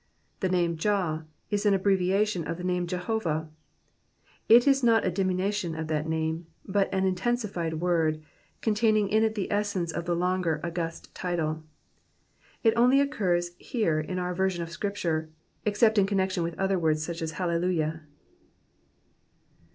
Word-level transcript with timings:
The 0.39 0.49
name 0.49 0.77
jah 0.77 1.25
is 1.51 1.63
an 1.63 1.75
abbreviation 1.75 2.47
of 2.47 2.57
the 2.57 2.63
name 2.63 2.87
Jehovah; 2.87 3.49
it 4.49 4.65
is 4.67 4.81
not 4.81 5.05
a 5.05 5.11
diminution 5.11 5.75
of 5.75 5.89
that 5.89 6.09
name, 6.09 6.47
but 6.65 6.91
an 6.91 7.05
intensified 7.05 7.75
word, 7.75 8.19
containing 8.61 9.09
in 9.09 9.23
it 9.23 9.35
the 9.35 9.51
essence 9.51 9.91
of 9.91 10.05
tlie 10.05 10.17
longer, 10.17 10.59
august 10.63 11.13
title. 11.13 11.61
It 12.63 12.75
only 12.75 12.99
occurs 12.99 13.51
here 13.59 13.99
in 13.99 14.17
our 14.17 14.33
version 14.33 14.63
of 14.63 14.71
Scripture, 14.71 15.29
except 15.65 15.99
in 15.99 16.07
connection 16.07 16.41
with 16.41 16.57
other 16.57 16.79
words 16.79 17.03
such 17.05 17.21
as 17.21 17.33
HallelujoA. 17.33 18.01